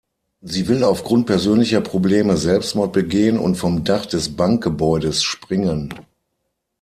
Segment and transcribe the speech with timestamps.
[0.41, 5.93] Sie will aufgrund persönlicher Probleme Selbstmord begehen und vom Dach des Bankgebäudes springen.